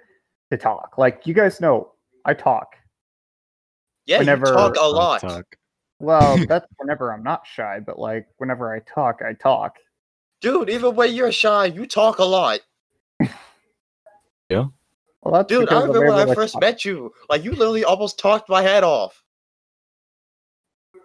to 0.51 0.57
talk. 0.57 0.97
Like 0.97 1.25
you 1.25 1.33
guys 1.33 1.59
know, 1.61 1.93
I 2.25 2.33
talk. 2.33 2.75
Yeah, 4.05 4.19
Whenever- 4.19 4.47
you 4.47 4.53
talk 4.53 4.75
a 4.77 4.87
lot. 4.87 5.21
talk. 5.21 5.45
Well, 5.99 6.37
that's 6.47 6.65
whenever 6.77 7.11
I'm 7.11 7.23
not 7.23 7.45
shy, 7.45 7.79
but 7.79 7.99
like 7.99 8.27
whenever 8.37 8.73
I 8.73 8.79
talk, 8.79 9.21
I 9.27 9.33
talk. 9.33 9.75
Dude, 10.41 10.69
even 10.69 10.95
when 10.95 11.13
you're 11.13 11.31
shy, 11.31 11.65
you 11.65 11.87
talk 11.87 12.19
a 12.19 12.23
lot. 12.23 12.59
Well, 15.27 15.43
that's 15.43 15.49
Dude, 15.49 15.67
I 15.67 15.81
remember 15.81 16.07
when 16.07 16.19
I 16.19 16.23
to 16.23 16.35
first 16.35 16.53
talk. 16.53 16.61
met 16.61 16.85
you. 16.85 17.13
Like, 17.27 17.43
you 17.43 17.51
literally 17.51 17.83
almost 17.83 18.17
talked 18.17 18.47
my 18.47 18.61
head 18.61 18.85
off. 18.85 19.21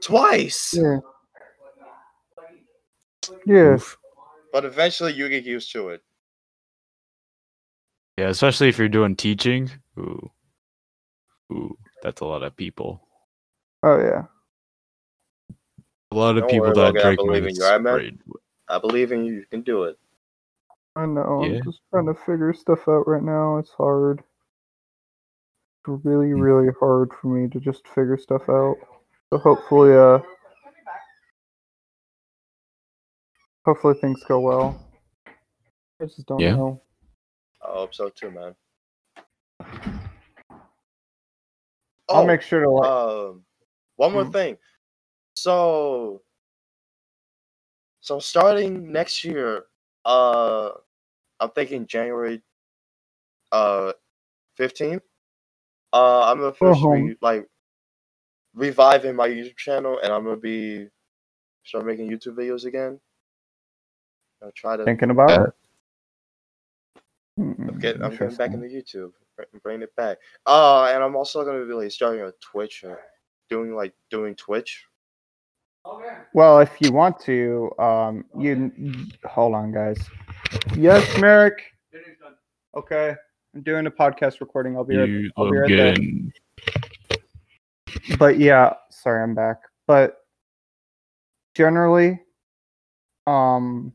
Twice. 0.00 0.75
Yeah. 0.75 0.99
Yeah. 3.45 3.75
Oof. 3.75 3.99
But 4.52 4.64
eventually 4.64 5.12
you 5.12 5.29
get 5.29 5.43
used 5.43 5.73
to 5.73 5.88
it. 5.88 6.02
Yeah, 8.17 8.29
especially 8.29 8.69
if 8.69 8.79
you're 8.79 8.88
doing 8.88 9.17
teaching. 9.17 9.69
Ooh. 9.99 10.31
Ooh, 11.52 11.76
that's 12.05 12.21
a 12.21 12.25
lot 12.25 12.45
of 12.45 12.57
people. 12.57 13.02
Oh 13.83 13.99
yeah. 13.99 14.26
A 16.12 16.14
lot 16.14 16.37
of 16.37 16.43
Don't 16.43 16.50
people 16.50 16.67
worry, 16.67 16.75
that 16.75 16.95
Logan, 16.95 17.07
I 17.07 17.17
believe 17.17 17.47
in 17.47 17.57
you, 17.57 17.64
alright, 17.64 17.83
man? 17.83 18.19
I 18.69 18.79
believe 18.79 19.11
in 19.11 19.25
you. 19.25 19.35
You 19.35 19.47
can 19.50 19.62
do 19.62 19.83
it. 19.83 19.99
I 20.95 21.07
know. 21.07 21.49
Yeah. 21.51 21.59
I'm 21.59 21.65
just 21.65 21.81
trying 21.91 22.07
to 22.07 22.15
figure 22.15 22.53
stuff 22.53 22.87
out 22.89 23.09
right 23.09 23.23
now. 23.23 23.57
It's 23.59 23.71
hard. 23.71 24.23
It's 25.87 26.05
really, 26.05 26.33
really 26.35 26.69
hard 26.79 27.11
for 27.21 27.29
me 27.29 27.49
to 27.49 27.61
just 27.61 27.87
figure 27.89 28.19
stuff 28.19 28.43
out. 28.49 28.77
So 29.31 29.39
hopefully, 29.39 29.95
uh, 29.95 30.19
hopefully 33.65 33.95
things 34.01 34.23
go 34.25 34.41
well. 34.41 34.79
I 36.01 36.05
just 36.05 36.27
don't 36.27 36.41
Yeah. 36.41 36.57
know. 36.57 36.83
I 37.63 37.73
hope 37.73 37.95
so 37.95 38.11
too, 38.11 38.31
man. 38.31 38.55
I'll 42.09 42.23
Oh, 42.23 42.27
make 42.27 42.43
sure 42.43 42.61
to 42.61 42.71
like. 42.71 42.89
um, 42.91 43.45
one 43.97 44.13
more 44.13 44.25
Mhm. 44.25 44.33
thing. 44.33 44.59
So, 45.35 46.23
so 48.01 48.19
starting 48.19 48.93
next 48.93 49.25
year, 49.25 49.65
uh, 50.05 50.71
I'm 51.41 51.51
thinking 51.51 51.87
January, 51.87 52.43
uh, 53.51 53.93
fifteenth. 54.57 55.03
Uh, 55.93 56.23
I'm 56.31 56.39
gonna 56.39 56.53
finish 56.53 56.77
Uh-huh. 56.79 56.89
re- 56.89 57.17
like 57.21 57.49
reviving 58.55 59.17
my 59.17 59.29
YouTube 59.29 59.57
channel, 59.57 59.99
and 60.03 60.13
I'm 60.13 60.25
gonna 60.25 60.37
be 60.37 60.89
start 61.65 61.85
making 61.87 62.11
YouTube 62.11 62.35
videos 62.37 62.65
again. 62.65 62.99
I'll 64.43 64.53
try 64.53 64.77
to 64.77 64.85
thinking 64.85 65.11
about 65.11 65.31
it. 65.49 65.55
Hmm, 67.37 67.53
I'm 67.69 67.79
getting, 67.79 68.03
I'm 68.03 68.11
getting 68.11 68.37
back 68.37 68.53
into 68.53 68.67
YouTube, 68.69 69.13
br- 69.37 69.45
bringing 69.63 69.83
it 69.83 69.95
back. 69.97 70.19
Uh, 70.45 70.91
and 70.93 71.03
I'm 71.03 71.17
also 71.17 71.45
gonna 71.45 71.65
be 71.65 71.73
like 71.73 71.91
starting 71.91 72.21
a 72.23 72.33
Twitch, 72.41 72.85
uh, 72.85 72.97
doing 73.49 73.75
like 73.75 73.95
doing 74.11 74.35
Twitch. 74.35 74.85
Well, 76.35 76.61
if 76.61 76.71
you 76.81 76.93
want 76.93 77.19
to, 77.21 77.71
um, 77.79 78.25
you 78.39 78.73
hold 79.25 79.55
on, 79.55 79.73
guys. 79.73 79.99
Yes, 80.77 81.19
Merrick. 81.19 81.62
Okay, 82.75 83.15
I'm 83.55 83.62
doing 83.62 83.87
a 83.87 83.91
podcast 83.91 84.41
recording. 84.41 84.77
I'll 84.77 84.85
be 84.85 84.97
right. 84.97 85.31
I'll 85.37 85.51
be 85.51 85.59
right 85.59 85.69
there. 85.69 85.95
But 88.19 88.39
yeah, 88.39 88.75
sorry, 88.91 89.23
I'm 89.23 89.35
back. 89.35 89.59
But 89.87 90.25
generally, 91.55 92.21
um, 93.27 93.93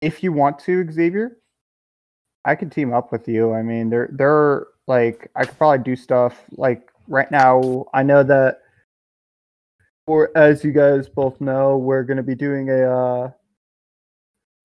if 0.00 0.22
you 0.22 0.32
want 0.32 0.58
to, 0.60 0.90
Xavier, 0.90 1.38
I 2.44 2.54
could 2.54 2.70
team 2.70 2.92
up 2.92 3.10
with 3.10 3.26
you. 3.26 3.54
I 3.54 3.62
mean, 3.62 3.88
there, 3.88 4.10
there, 4.12 4.66
like, 4.86 5.30
I 5.34 5.46
could 5.46 5.56
probably 5.56 5.82
do 5.82 5.96
stuff. 5.96 6.44
Like 6.56 6.90
right 7.08 7.30
now, 7.30 7.86
I 7.94 8.02
know 8.02 8.22
that, 8.22 8.60
or 10.06 10.36
as 10.36 10.64
you 10.64 10.72
guys 10.72 11.08
both 11.08 11.40
know, 11.40 11.76
we're 11.76 12.02
gonna 12.04 12.22
be 12.22 12.34
doing 12.34 12.70
a 12.70 12.82
uh, 12.82 13.30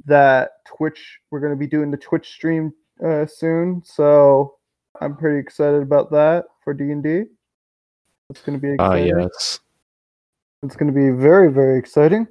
that 0.06 0.52
Twitch. 0.66 1.20
We're 1.32 1.40
gonna 1.40 1.56
be 1.56 1.68
doing 1.68 1.92
the 1.92 1.98
Twitch 1.98 2.30
stream 2.30 2.74
uh, 3.06 3.26
soon, 3.26 3.82
so 3.86 4.56
I'm 5.02 5.16
pretty 5.16 5.40
excited 5.40 5.82
about 5.82 6.12
that 6.12 6.46
for 6.64 6.74
D 6.74 6.92
and 6.92 7.04
D. 7.04 7.24
It's 8.30 8.42
gonna 8.42 8.58
be 8.60 8.76
Ah, 8.80 8.94
exciting. 8.94 9.20
yes. 9.20 9.60
It's 10.62 10.76
going 10.76 10.94
to 10.94 11.00
be 11.00 11.10
very, 11.18 11.50
very 11.50 11.80
exciting. 11.80 12.28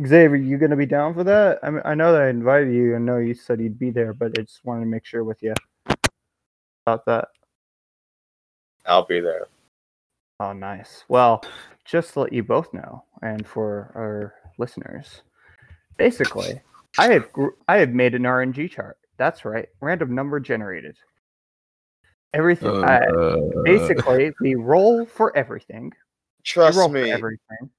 Xavier, 0.00 0.36
you 0.36 0.56
going 0.56 0.70
to 0.70 0.76
be 0.76 0.86
down 0.86 1.12
for 1.12 1.22
that? 1.24 1.58
I 1.62 1.68
mean, 1.68 1.82
I 1.84 1.94
know 1.94 2.12
that 2.12 2.22
I 2.22 2.28
invited 2.30 2.72
you. 2.72 2.94
I 2.94 2.98
know 2.98 3.18
you 3.18 3.34
said 3.34 3.60
you'd 3.60 3.78
be 3.78 3.90
there, 3.90 4.14
but 4.14 4.32
I 4.38 4.40
just 4.40 4.64
wanted 4.64 4.80
to 4.80 4.86
make 4.86 5.04
sure 5.04 5.24
with 5.24 5.42
you 5.42 5.52
about 6.86 7.04
that. 7.04 7.28
I'll 8.86 9.04
be 9.04 9.20
there. 9.20 9.48
Oh, 10.40 10.54
nice. 10.54 11.04
Well, 11.08 11.44
just 11.88 12.12
to 12.12 12.20
let 12.20 12.32
you 12.32 12.42
both 12.42 12.72
know, 12.74 13.04
and 13.22 13.46
for 13.46 13.90
our 13.96 14.34
listeners, 14.58 15.22
basically, 15.96 16.60
I 16.98 17.06
have 17.08 17.32
gr- 17.32 17.56
I 17.66 17.78
have 17.78 17.90
made 17.90 18.14
an 18.14 18.22
RNG 18.22 18.70
chart. 18.70 18.98
That's 19.16 19.44
right, 19.44 19.68
random 19.80 20.14
number 20.14 20.38
generated. 20.38 20.96
Everything. 22.34 22.84
I, 22.84 22.98
Uh, 22.98 23.62
basically, 23.64 24.32
we 24.40 24.54
roll 24.54 25.06
for 25.06 25.36
everything. 25.36 25.92
Trust 26.44 26.76
roll 26.76 26.88
me, 26.90 27.08
for 27.10 27.16
everything. 27.16 27.70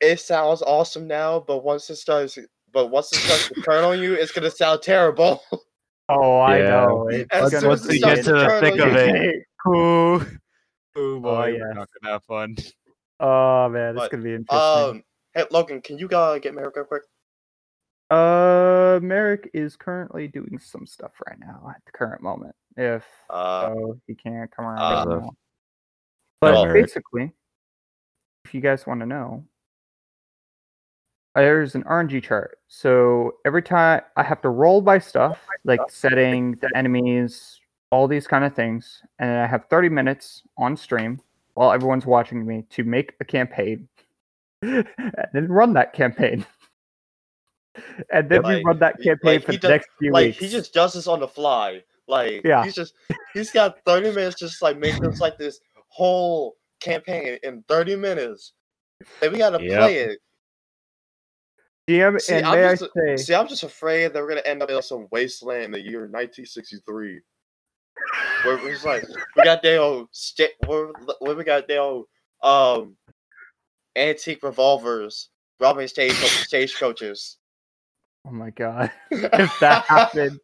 it 0.00 0.20
sounds 0.20 0.62
awesome 0.62 1.06
now, 1.06 1.40
but 1.40 1.64
once 1.64 1.90
it 1.90 1.96
starts, 1.96 2.38
but 2.72 2.86
once 2.88 3.12
it 3.12 3.18
starts 3.18 3.48
to 3.48 3.54
turn 3.64 3.84
on 3.84 3.98
you, 3.98 4.14
it's 4.14 4.32
gonna 4.32 4.50
sound 4.50 4.82
terrible. 4.82 5.42
Oh, 6.08 6.40
I 6.40 6.58
Yeah. 6.58 6.70
know. 6.70 7.06
It's 7.08 7.32
As 7.32 7.50
soon 7.52 7.68
once 7.68 7.82
as 7.82 7.88
we 7.88 8.00
get 8.00 8.24
to 8.24 8.32
the 8.32 8.56
thick 8.58 8.80
of 8.80 8.96
it, 8.96 9.44
ooh, 9.68 10.39
ooh 10.98 11.20
boy, 11.20 11.46
yeah, 11.48 11.58
we're 11.60 11.72
not 11.74 11.88
gonna 12.00 12.12
have 12.14 12.24
fun. 12.24 12.56
Oh 13.20 13.68
man, 13.68 13.90
it's 13.90 13.98
But, 13.98 14.10
gonna 14.10 14.22
be 14.22 14.34
interesting. 14.34 14.96
Um, 14.96 15.02
hey 15.34 15.44
Logan, 15.50 15.80
can 15.82 15.98
you 15.98 16.08
uh, 16.08 16.38
get 16.38 16.54
Merrick 16.54 16.76
real 16.76 16.84
quick? 16.84 17.02
Uh, 18.10 18.98
Merrick 19.02 19.50
is 19.54 19.76
currently 19.76 20.26
doing 20.26 20.58
some 20.58 20.86
stuff 20.86 21.12
right 21.28 21.38
now 21.38 21.70
at 21.70 21.80
the 21.86 21.92
current 21.92 22.22
moment. 22.22 22.54
If 22.76 23.04
Uh, 23.28 23.68
so, 23.68 24.00
he 24.06 24.14
can't 24.14 24.50
come 24.50 24.64
around 24.64 24.78
uh, 24.80 25.04
right 25.10 25.20
now. 25.20 25.30
But 26.40 26.54
well- 26.54 26.66
Merrick. 26.66 26.86
basically, 26.86 27.32
if 28.44 28.54
you 28.54 28.60
guys 28.60 28.86
want 28.86 29.00
to 29.00 29.06
know, 29.06 29.44
there's 31.36 31.76
an 31.76 31.84
RNG 31.84 32.22
chart. 32.24 32.58
So 32.66 33.34
every 33.44 33.62
time 33.62 34.00
I 34.16 34.24
have 34.24 34.42
to 34.42 34.48
roll 34.48 34.80
by 34.80 34.98
stuff 34.98 35.38
like 35.64 35.80
setting 35.88 36.56
the 36.56 36.70
enemies, 36.74 37.59
all 37.90 38.06
these 38.08 38.26
kind 38.26 38.44
of 38.44 38.54
things, 38.54 39.02
and 39.18 39.30
I 39.30 39.46
have 39.46 39.64
30 39.68 39.88
minutes 39.88 40.42
on 40.56 40.76
stream 40.76 41.20
while 41.54 41.72
everyone's 41.72 42.06
watching 42.06 42.46
me 42.46 42.64
to 42.70 42.84
make 42.84 43.14
a 43.20 43.24
campaign 43.24 43.88
and 44.62 44.86
then 45.32 45.48
run 45.48 45.72
that 45.74 45.92
campaign. 45.92 46.46
And 48.12 48.28
then 48.28 48.42
we 48.42 48.54
Like- 48.56 48.66
run 48.66 48.78
that 48.80 49.00
campaign 49.00 49.34
like, 49.36 49.44
for 49.44 49.52
the 49.52 49.58
does- 49.58 49.70
next 49.70 49.88
few 50.00 50.10
like 50.12 50.26
weeks. 50.26 50.38
he 50.38 50.48
just 50.48 50.74
does 50.74 50.92
this 50.92 51.06
on 51.06 51.20
the 51.20 51.28
fly. 51.28 51.82
Like 52.08 52.42
Yeah. 52.44 52.64
he's 52.64 52.74
just 52.74 52.94
he's 53.32 53.52
got 53.52 53.78
thirty 53.84 54.10
minutes 54.10 54.34
just 54.38 54.60
like 54.60 54.76
make 54.76 54.98
this 54.98 55.20
like 55.20 55.38
this 55.38 55.60
whole 55.88 56.56
campaign 56.80 57.38
in 57.44 57.62
thirty 57.68 57.94
minutes. 57.94 58.54
And 59.22 59.30
we 59.32 59.38
gotta 59.38 59.62
Yep. 59.62 59.78
play 59.78 59.96
it. 59.98 60.18
DM, 61.88 62.20
See, 62.20 62.34
and 62.34 62.44
I'm 62.46 62.58
may 62.58 62.64
I 62.66 62.74
say, 62.74 63.16
See, 63.16 63.34
I'm 63.34 63.46
just 63.46 63.62
afraid 63.62 64.12
that 64.12 64.20
we're 64.20 64.28
gonna 64.28 64.40
end 64.44 64.62
up 64.64 64.68
in 64.70 64.82
some 64.82 65.06
wasteland 65.12 65.62
in 65.66 65.70
the 65.70 65.80
year 65.80 66.00
1963. 66.08 67.20
Where 68.44 68.68
it's 68.68 68.84
like 68.84 69.04
we 69.36 69.42
got 69.42 69.62
their 69.62 69.80
old 69.80 70.08
sta- 70.12 70.56
where, 70.66 70.88
where 71.18 71.34
we 71.36 71.44
got 71.44 71.68
their 71.68 71.80
old 71.80 72.06
um 72.42 72.96
antique 73.96 74.42
revolvers 74.42 75.28
robbing 75.58 75.88
stage 75.88 76.14
stage 76.14 76.76
coaches. 76.78 77.36
oh 78.26 78.32
my 78.32 78.50
god, 78.50 78.90
if 79.10 79.58
that 79.60 79.84
happened, 79.86 80.38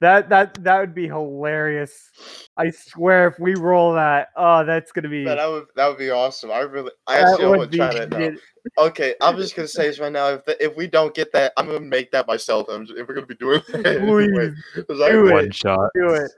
that 0.00 0.28
that 0.28 0.62
that 0.62 0.80
would 0.80 0.94
be 0.94 1.06
hilarious. 1.06 2.10
I 2.56 2.70
swear, 2.70 3.28
if 3.28 3.38
we 3.38 3.54
roll 3.54 3.94
that, 3.94 4.28
oh, 4.36 4.64
that's 4.64 4.92
gonna 4.92 5.08
be. 5.08 5.24
Man, 5.24 5.36
that 5.36 5.46
would 5.46 5.66
that 5.76 5.88
would 5.88 5.98
be 5.98 6.10
awesome. 6.10 6.50
I 6.50 6.60
really, 6.60 6.92
I 7.06 7.18
that 7.18 7.28
actually 7.28 7.46
would 7.46 7.56
want 7.58 7.72
to 7.72 7.78
be 7.78 7.78
try 7.78 7.94
that 7.94 8.10
now. 8.10 8.30
Okay, 8.78 9.14
I'm 9.20 9.36
just 9.36 9.54
gonna 9.54 9.68
say 9.68 9.88
this 9.88 9.98
right 9.98 10.12
now. 10.12 10.28
If 10.28 10.44
the, 10.44 10.62
if 10.62 10.76
we 10.76 10.86
don't 10.86 11.14
get 11.14 11.32
that, 11.32 11.52
I'm 11.56 11.66
gonna 11.66 11.80
make 11.80 12.10
that 12.12 12.26
myself. 12.26 12.68
I'm 12.68 12.86
just, 12.86 12.98
if 12.98 13.08
we're 13.08 13.14
gonna 13.14 13.26
be 13.26 13.34
doing 13.34 13.62
that, 13.68 14.00
Please 14.00 14.54
because 14.74 15.00
I 15.00 15.10
do 15.10 15.26
it. 15.26 15.32
One 15.32 15.50
shot. 15.50 15.90
do 15.94 16.10
it. 16.10 16.30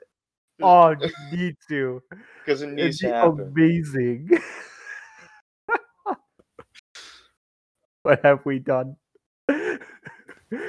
Oh, 0.63 0.91
you 1.01 1.11
need 1.33 1.57
to. 1.69 2.03
because 2.45 2.63
it 2.63 2.69
needs 2.69 3.03
It'd 3.03 3.13
to 3.13 3.15
happen. 3.15 3.53
amazing. 3.55 4.31
what 8.03 8.21
have 8.25 8.45
we 8.45 8.59
done? 8.59 8.97
What 9.47 9.81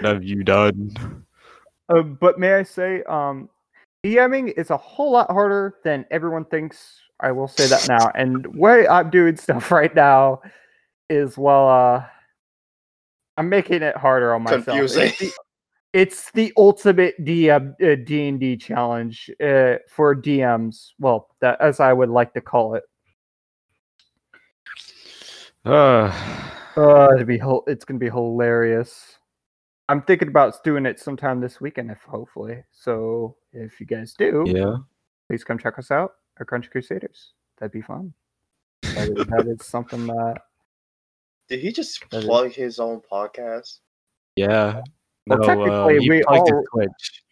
have 0.03 0.23
you 0.23 0.43
done? 0.43 1.25
Uh, 1.89 2.01
but 2.01 2.39
may 2.39 2.55
I 2.55 2.63
say, 2.63 3.03
um, 3.03 3.49
DMing 4.03 4.53
is 4.57 4.69
a 4.69 4.77
whole 4.77 5.11
lot 5.11 5.29
harder 5.31 5.75
than 5.83 6.05
everyone 6.11 6.45
thinks. 6.45 6.99
I 7.19 7.31
will 7.31 7.47
say 7.47 7.67
that 7.67 7.87
now. 7.87 8.11
And 8.15 8.45
way 8.55 8.87
I'm 8.87 9.09
doing 9.09 9.37
stuff 9.37 9.71
right 9.71 9.93
now 9.93 10.41
is 11.09 11.37
well, 11.37 11.69
uh, 11.69 12.05
I'm 13.37 13.49
making 13.49 13.83
it 13.83 13.95
harder 13.95 14.33
on 14.33 14.43
myself. 14.43 14.65
Confusing. 14.65 15.03
It's 15.03 15.19
the, 15.19 15.31
it's 15.93 16.31
the 16.31 16.53
ultimate 16.57 17.15
DM 17.23 17.73
uh, 17.81 17.95
D 18.05 18.27
and 18.27 18.39
D 18.39 18.57
challenge 18.57 19.29
uh, 19.41 19.75
for 19.89 20.15
DMs. 20.15 20.89
Well, 20.99 21.29
that 21.41 21.59
as 21.61 21.79
I 21.79 21.93
would 21.93 22.09
like 22.09 22.33
to 22.33 22.41
call 22.41 22.75
it. 22.75 22.83
Uh, 25.65 26.13
Uh, 26.77 27.09
it'd 27.15 27.27
be 27.27 27.41
it's 27.67 27.83
gonna 27.83 27.99
be 27.99 28.09
hilarious. 28.09 29.17
I'm 29.89 30.01
thinking 30.03 30.27
about 30.27 30.63
doing 30.63 30.85
it 30.85 30.99
sometime 30.99 31.41
this 31.41 31.59
weekend, 31.59 31.89
if 31.91 32.01
hopefully. 32.03 32.63
So 32.71 33.35
if 33.51 33.79
you 33.79 33.85
guys 33.85 34.13
do, 34.13 34.43
yeah. 34.47 34.75
please 35.27 35.43
come 35.43 35.57
check 35.57 35.79
us 35.79 35.91
out 35.91 36.11
at 36.39 36.47
Crunchy 36.47 36.69
Crusaders. 36.69 37.33
That'd 37.57 37.71
be 37.73 37.81
fun. 37.81 38.13
That 38.83 39.09
is, 39.09 39.25
that 39.27 39.47
is 39.47 39.65
something 39.65 40.05
that 40.07 40.35
Did 41.49 41.59
he 41.61 41.71
just 41.71 42.07
That 42.11 42.19
is- 42.19 42.25
plug 42.25 42.51
his 42.51 42.79
own 42.79 43.01
podcast? 43.11 43.79
Yeah. 44.35 44.81
Well, 45.29 45.39
no, 45.39 45.45
technically, 45.45 45.97
uh, 45.97 46.01
he 46.01 46.09
we 46.09 46.23
plugged 46.23 46.51
all- 46.51 46.61
the 46.61 46.67
Twitch. 46.71 47.23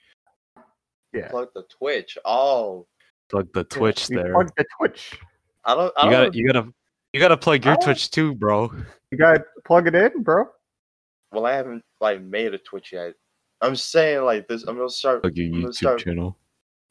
yeah. 1.14 1.28
Plug 1.30 1.50
the 1.56 1.64
Twitch. 1.64 2.18
Oh, 2.26 2.88
Plug 3.30 3.52
the 3.54 3.64
Twitch 3.64 4.10
we 4.10 4.18
there. 4.18 4.34
Plug 4.34 4.52
the 4.58 4.66
Twitch. 4.78 5.20
I 5.64 5.74
don't. 5.76 5.94
I 5.98 6.06
You 6.06 6.12
don't 6.12 6.26
gotta, 6.26 6.38
you 6.38 6.48
gotta, 6.48 6.74
you 7.14 7.20
gotta 7.20 7.38
plug 7.38 7.66
your. 7.66 7.76
Twitch 7.78 8.12
too, 8.12 8.36
bro. 8.36 8.72
You 9.12 9.18
gotta 9.18 9.44
plug 9.66 9.88
it 9.88 9.96
in, 9.96 10.22
bro. 10.24 10.48
well, 11.32 11.46
I 11.46 11.54
haven't 11.54 11.84
like 12.02 12.22
made 12.22 12.54
a 12.54 12.58
Twitch 12.60 12.92
yet. 12.94 13.14
I'm 13.62 13.76
saying 13.76 14.24
like 14.24 14.48
this. 14.48 14.64
I'm 14.64 14.76
gonna 14.76 14.90
start. 14.90 15.22
Plug 15.22 15.36
your 15.38 15.48
I'm 15.48 15.52
gonna 15.54 15.68
YouTube 15.68 15.74
start. 15.76 16.00
channel. 16.02 16.38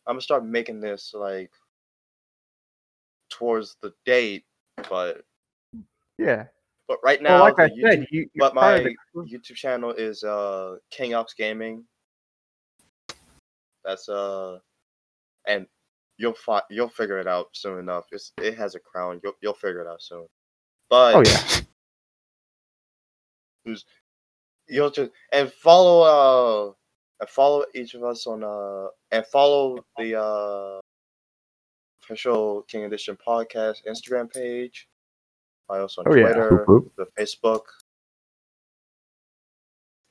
I'm 0.07 0.14
gonna 0.14 0.21
start 0.23 0.45
making 0.45 0.81
this 0.81 1.12
like 1.14 1.51
towards 3.31 3.77
the 3.83 3.93
date, 4.05 4.45
but 4.88 5.23
Yeah. 6.19 6.47
But 6.88 6.99
right 7.03 7.23
now, 7.23 7.42
Well, 7.42 7.44
like 7.44 7.59
I 7.59 7.68
YouTube, 7.68 7.90
said, 7.90 8.07
you, 8.11 8.29
but 8.37 8.55
my. 8.55 8.94
YouTube 9.16 9.55
channel 9.55 9.92
is 9.92 10.23
uh 10.25 10.77
King 10.90 11.14
Ox 11.14 11.35
Gaming. 11.35 11.85
That's 13.85 14.09
uh, 14.09 14.59
and 15.47 15.66
you'll 16.16 16.35
fi- 16.35 16.62
you'll 16.70 16.88
figure 16.88 17.18
it 17.18 17.27
out 17.27 17.49
soon 17.53 17.79
enough. 17.79 18.05
It's 18.12 18.33
it 18.40 18.57
has 18.57 18.75
a 18.75 18.81
crown. 18.81 19.20
You'll 19.23 19.35
you'll 19.42 19.55
figure 19.55 19.81
it 19.83 19.87
out 19.87 20.03
soon. 20.03 20.27
But 20.90 21.14
Oh 21.16 21.23
yeah. 21.25 21.61
who's 23.64 23.85
you'll 24.68 24.90
just 24.90 25.11
and 25.33 25.51
follow 25.53 26.03
uh 26.03 26.73
and 27.20 27.29
follow 27.29 27.64
each 27.75 27.94
of 27.94 28.03
us 28.05 28.27
on 28.27 28.42
uh 28.44 28.88
and 29.11 29.25
follow 29.27 29.85
the 29.99 30.18
uh 30.20 30.81
official 32.03 32.62
King 32.68 32.85
Edition 32.85 33.16
podcast 33.27 33.77
Instagram 33.88 34.33
page. 34.33 34.88
I 35.70 35.79
also 35.79 36.03
on 36.03 36.09
Oh, 36.09 36.14
yeah. 36.14 36.24
Twitter, 36.33 36.64
Whoop, 36.66 36.92
the 36.96 37.07
Facebook. 37.18 37.62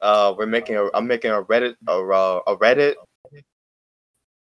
Uh, 0.01 0.33
we're 0.37 0.45
making 0.45 0.75
a. 0.75 0.89
I'm 0.93 1.07
making 1.07 1.31
a 1.31 1.41
Reddit. 1.43 1.75
A, 1.87 1.91
uh, 1.91 2.41
a 2.47 2.57
Reddit. 2.57 2.95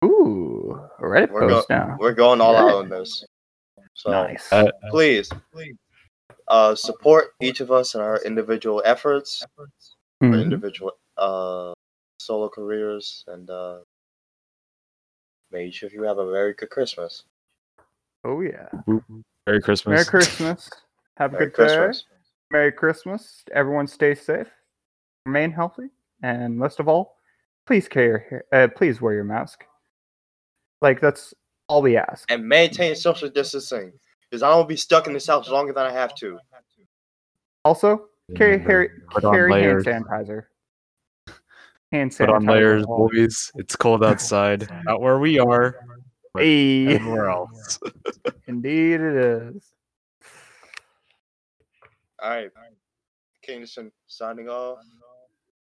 Ooh, 0.04 0.80
a 1.00 1.04
Reddit 1.04 1.30
We're 1.30 1.42
go- 1.48 1.56
post 1.56 1.70
now. 1.70 1.96
We're 2.00 2.14
going 2.14 2.42
all 2.42 2.54
Yeah. 2.54 2.64
out 2.64 2.74
on 2.76 2.90
this. 2.90 3.24
So 3.94 4.10
Nice. 4.10 4.52
Uh, 4.52 4.72
please, 4.90 5.30
please, 5.52 5.76
uh, 6.48 6.74
support 6.76 7.34
each 7.42 7.60
of 7.60 7.72
us 7.72 7.94
in 7.94 8.02
our 8.02 8.18
individual 8.24 8.82
efforts, 8.86 9.46
our 9.58 9.68
Mhm. 10.24 10.42
individual 10.42 10.94
uh, 11.18 11.74
solo 12.20 12.50
careers, 12.50 13.24
and 13.28 13.48
uh, 13.50 13.82
may 15.52 15.66
each 15.68 15.84
of 15.84 15.94
you 15.94 16.02
have 16.04 16.18
a 16.18 16.32
very 16.32 16.54
good 16.54 16.70
Christmas. 16.72 17.26
Oh 18.24 18.42
yeah. 18.42 18.70
Merry 19.46 19.62
Christmas. 19.62 19.86
Merry 19.94 20.06
Christmas. 20.06 20.70
Have 21.22 21.34
a 21.34 21.38
Merry 21.38 21.46
good 21.46 21.54
Christmas. 21.54 22.00
day. 22.00 22.06
Merry 22.50 22.72
Christmas. 22.72 23.44
Everyone 23.54 23.86
stay 23.86 24.16
safe. 24.16 24.48
Remain 25.28 25.52
healthy. 25.52 25.90
And 26.24 26.58
most 26.58 26.80
of 26.80 26.88
all, 26.88 27.18
please 27.68 27.88
care 27.88 28.44
uh, 28.52 28.70
please 28.76 29.00
wear 29.00 29.14
your 29.14 29.24
mask. 29.24 29.64
Like 30.82 31.00
that's 31.00 31.36
all 31.68 31.84
we 31.84 31.96
ask. 31.96 32.32
And 32.32 32.44
maintain 32.48 32.96
social 32.96 33.30
distancing, 33.30 33.92
because 34.32 34.42
I 34.42 34.48
don't 34.48 34.58
want 34.58 34.70
to 34.70 34.74
be 34.74 34.78
stuck 34.78 35.06
in 35.06 35.14
this 35.14 35.28
house 35.28 35.48
longer 35.48 35.74
than 35.74 35.86
I 35.86 35.92
have 35.92 36.16
to. 36.16 36.40
Also, 37.66 38.08
carry 38.36 38.54
Remember, 38.54 38.72
hair, 38.72 38.90
put 39.12 39.24
on 39.24 39.34
carry 39.36 39.62
hand 39.62 39.86
sanitizer. 39.86 40.46
Hand 41.92 42.10
sanitizer. 42.10 42.18
Put 42.18 42.30
on 42.32 42.46
layers, 42.48 42.86
boys. 42.88 43.52
It's 43.58 43.76
cold 43.76 44.04
outside. 44.04 44.68
Not 44.86 45.02
where 45.02 45.20
we 45.20 45.38
are. 45.38 45.76
but 46.34 46.42
Hey, 46.42 46.96
Everywhere 46.96 47.30
else. 47.30 47.78
indeed 48.48 48.94
it 49.02 49.16
is. 49.16 49.72
All 52.22 52.30
right, 52.30 52.52
Kingston 53.44 53.92
signing 54.08 54.50
off. 54.50 54.80